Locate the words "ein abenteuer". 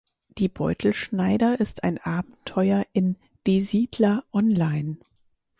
1.83-2.87